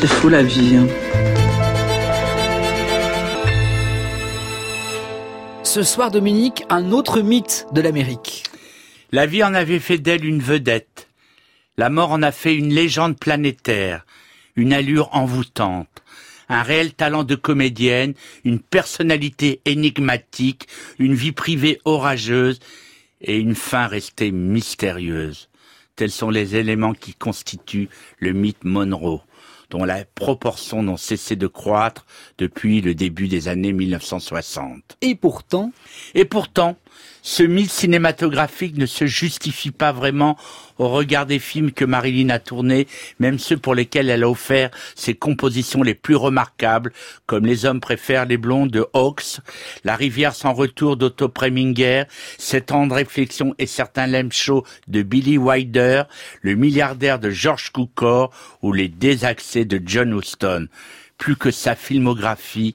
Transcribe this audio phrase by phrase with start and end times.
[0.00, 0.76] C'est fou la vie.
[0.76, 0.86] Hein.
[5.64, 8.44] Ce soir, Dominique, un autre mythe de l'Amérique.
[9.10, 11.08] La vie en avait fait d'elle une vedette.
[11.76, 14.06] La mort en a fait une légende planétaire,
[14.54, 16.04] une allure envoûtante,
[16.48, 20.68] un réel talent de comédienne, une personnalité énigmatique,
[21.00, 22.60] une vie privée orageuse
[23.20, 25.48] et une fin restée mystérieuse.
[25.96, 27.88] Tels sont les éléments qui constituent
[28.20, 29.22] le mythe Monroe
[29.70, 32.06] dont la proportion n'ont cessé de croître
[32.38, 34.96] depuis le début des années 1960.
[35.02, 35.72] Et pourtant?
[36.14, 36.76] Et pourtant,
[37.22, 40.36] ce mythe cinématographique ne se justifie pas vraiment
[40.78, 42.86] au regard des films que Marilyn a tournés,
[43.18, 46.92] même ceux pour lesquels elle a offert ses compositions les plus remarquables,
[47.26, 49.40] comme Les hommes préfèrent les blondes de Hawks,
[49.84, 52.04] La rivière sans retour d'Otto Preminger,
[52.38, 56.04] Cette tendre réflexion et certains lem show de Billy Wilder,
[56.42, 58.30] Le milliardaire de George Cukor
[58.62, 60.68] ou Les désaxés de John Huston.
[61.16, 62.74] Plus que sa filmographie,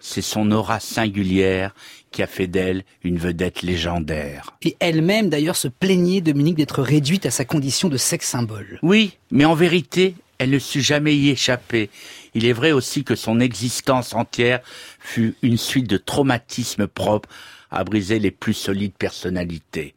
[0.00, 1.74] c'est son aura singulière
[2.10, 4.56] qui a fait d'elle une vedette légendaire.
[4.62, 8.78] Et elle-même d'ailleurs se plaignait, Dominique, d'être réduite à sa condition de sexe symbole.
[8.82, 11.90] Oui, mais en vérité, elle ne sut jamais y échapper.
[12.34, 14.60] Il est vrai aussi que son existence entière
[15.00, 17.28] fut une suite de traumatismes propres
[17.70, 19.94] à briser les plus solides personnalités.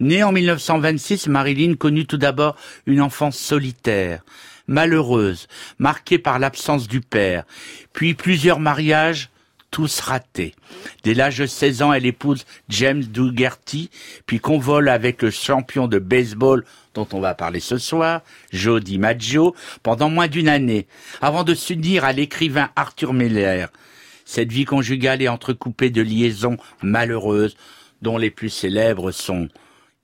[0.00, 4.24] Née en 1926, Marilyn connut tout d'abord une enfance solitaire,
[4.66, 5.46] malheureuse,
[5.78, 7.44] marquée par l'absence du père,
[7.92, 9.30] puis plusieurs mariages
[9.74, 10.54] tous ratés.
[11.02, 13.90] Dès l'âge de 16 ans, elle épouse James Dougherty,
[14.24, 18.20] puis convole avec le champion de baseball dont on va parler ce soir,
[18.52, 20.86] Joe DiMaggio, pendant moins d'une année,
[21.20, 23.68] avant de s'unir à l'écrivain Arthur Miller.
[24.24, 27.56] Cette vie conjugale est entrecoupée de liaisons malheureuses,
[28.00, 29.48] dont les plus célèbres sont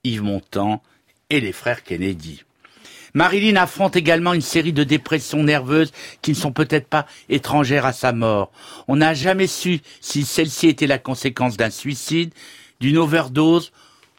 [0.03, 0.83] Yves Montand
[1.31, 2.43] et les frères Kennedy.
[3.15, 7.93] Marilyn affronte également une série de dépressions nerveuses qui ne sont peut-être pas étrangères à
[7.93, 8.53] sa mort.
[8.89, 12.33] On n'a jamais su si celle-ci était la conséquence d'un suicide,
[12.81, 13.73] d'une overdose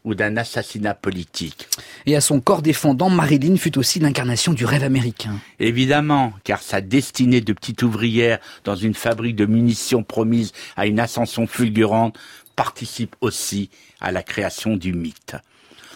[0.04, 1.68] ou d'un assassinat politique.
[2.06, 5.40] Et à son corps défendant, Marilyn fut aussi l'incarnation du rêve américain.
[5.60, 11.00] Évidemment, car sa destinée de petite ouvrière dans une fabrique de munitions promise à une
[11.00, 12.18] ascension fulgurante
[12.56, 15.36] participe aussi à la création du mythe.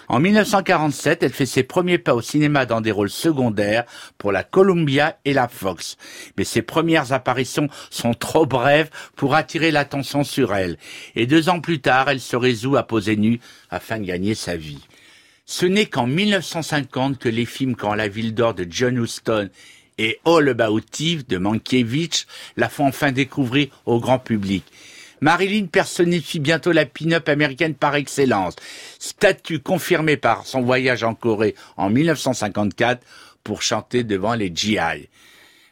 [0.07, 3.85] En 1947, elle fait ses premiers pas au cinéma dans des rôles secondaires
[4.17, 5.97] pour la Columbia et la Fox.
[6.37, 10.77] Mais ses premières apparitions sont trop brèves pour attirer l'attention sur elle.
[11.15, 13.39] Et deux ans plus tard, elle se résout à poser nue
[13.69, 14.85] afin de gagner sa vie.
[15.45, 19.49] Ce n'est qu'en 1950 que les films Quand la ville d'or de John Huston
[19.97, 22.25] et All About Eve de Mankiewicz
[22.57, 24.63] la font enfin découvrir au grand public.
[25.21, 28.55] Marilyn personnifie bientôt la pin-up américaine par excellence,
[28.99, 33.01] statut confirmé par son voyage en Corée en 1954
[33.43, 35.09] pour chanter devant les GI.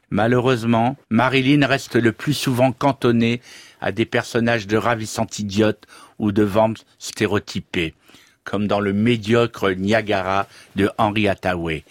[0.09, 3.41] Malheureusement, Marilyn reste le plus souvent cantonnée
[3.81, 5.85] à des personnages de ravissante idiote
[6.19, 7.95] ou de ventes stéréotypées,
[8.43, 11.83] comme dans le médiocre Niagara de Henry Hathaway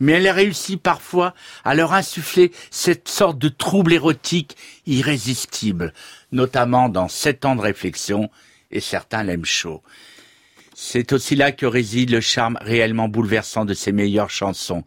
[0.00, 1.34] mais elle réussit parfois
[1.64, 5.92] à leur insuffler cette sorte de trouble érotique irrésistible,
[6.32, 8.30] notamment dans Sept ans de réflexion
[8.70, 9.82] et certains l'aiment chaud.
[10.74, 14.84] C'est aussi là que réside le charme réellement bouleversant de ses meilleures chansons.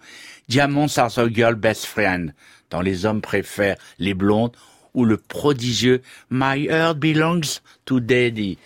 [0.47, 2.33] Diamonds are the girl best friend,
[2.69, 4.55] dans Les hommes préfèrent les blondes,
[4.93, 8.57] ou le prodigieux My heart belongs to Daddy,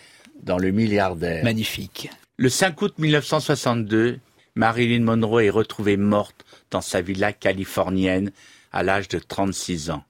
[0.41, 1.43] dans Le milliardaire.
[1.43, 2.09] Magnifique.
[2.37, 4.19] Le 5 août 1962,
[4.55, 8.31] Marilyn Monroe est retrouvée morte dans sa villa californienne
[8.71, 10.03] à l'âge de 36 ans.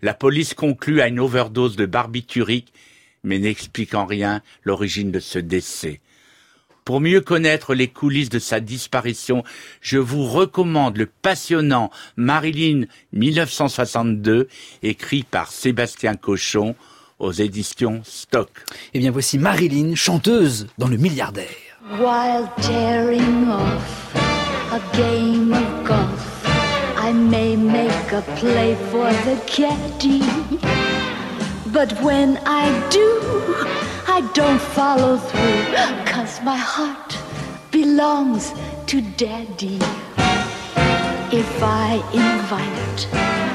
[0.00, 2.72] La police conclut à une overdose de barbiturique,
[3.24, 6.00] mais n'explique en rien l'origine de ce décès.
[6.84, 9.44] Pour mieux connaître les coulisses de sa disparition,
[9.82, 14.48] je vous recommande le passionnant Marilyn 1962,
[14.82, 16.74] écrit par Sébastien Cochon
[17.18, 18.48] aux éditions Stock.
[18.94, 21.67] Eh bien voici Marilyn, chanteuse dans le milliardaire.
[21.96, 24.14] While tearing off
[24.70, 26.44] a game of golf,
[26.98, 30.20] I may make a play for the caddy.
[31.72, 33.08] But when I do,
[34.06, 37.16] I don't follow through, cause my heart
[37.70, 38.52] belongs
[38.88, 39.78] to daddy.
[41.32, 43.00] If I invite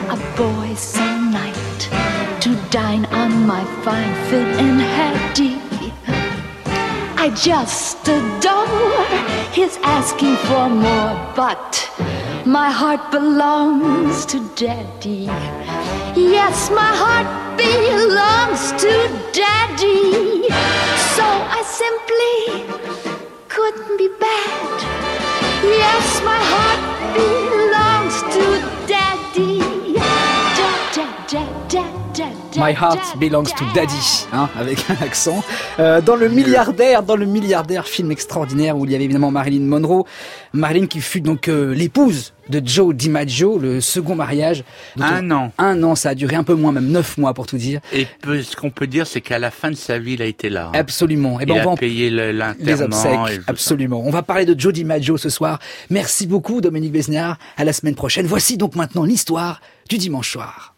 [0.09, 5.73] a boy some night to dine on my fine fit and hattie,
[7.25, 9.06] I just adore
[9.54, 11.90] his asking for more, but
[12.46, 15.31] my heart belongs to Daddy.
[16.20, 18.92] Yes, my heart belongs to
[19.31, 20.50] Daddy.
[21.16, 22.73] So I simply
[32.55, 35.44] My Heart Belongs to Daddy, hein, avec un accent.
[35.79, 39.65] Euh, dans le milliardaire, dans le milliardaire, film extraordinaire où il y avait évidemment Marilyn
[39.65, 40.05] Monroe,
[40.53, 44.63] Marilyn qui fut donc euh, l'épouse de Joe DiMaggio, le second mariage.
[45.00, 45.51] Un an.
[45.57, 47.81] Un an, ça a duré un peu moins, même neuf mois pour tout dire.
[47.91, 50.50] Et ce qu'on peut dire, c'est qu'à la fin de sa vie, il a été
[50.50, 50.67] là.
[50.67, 50.77] Hein.
[50.77, 51.39] Absolument.
[51.39, 53.41] Et eh ben, il on va payé les obsèques.
[53.47, 54.01] Absolument.
[54.05, 55.59] On va parler de Joe DiMaggio ce soir.
[55.89, 57.38] Merci beaucoup, Dominique Besniard.
[57.57, 58.27] À la semaine prochaine.
[58.27, 59.59] Voici donc maintenant l'histoire
[59.89, 60.71] du dimanche soir.